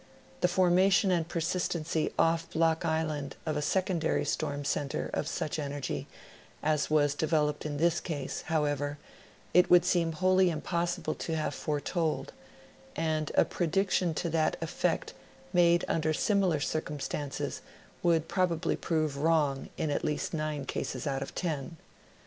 The 0.39 0.47
formation 0.47 1.11
and 1.11 1.29
persistency 1.29 2.11
off 2.17 2.49
Block 2.49 2.83
Island 2.83 3.35
of 3.45 3.55
a 3.55 3.61
secondary 3.61 4.25
storm 4.25 4.65
center 4.65 5.11
of 5.13 5.27
such 5.27 5.59
energy 5.59 6.07
as 6.63 6.89
was 6.89 7.13
developed 7.13 7.67
in 7.67 7.77
this 7.77 7.99
case, 7.99 8.41
however, 8.47 8.97
it 9.53 9.69
would 9.69 9.85
seem 9.85 10.13
wholly 10.13 10.49
impossible 10.49 11.13
to 11.13 11.35
have 11.35 11.53
foretold, 11.53 12.33
and 12.95 13.31
a 13.35 13.45
prediction 13.45 14.15
to 14.15 14.29
that 14.31 14.57
effect 14.59 15.13
made 15.53 15.85
under 15.87 16.13
similar 16.13 16.59
circumstances 16.59 17.61
would 18.01 18.27
probably 18.27 18.75
prove 18.75 19.13
wron^ 19.17 19.69
in 19.77 19.91
at 19.91 20.03
least 20.03 20.33
nine 20.33 20.65
cases 20.65 21.05
out 21.05 21.21
of 21.21 21.35
ten. 21.35 21.77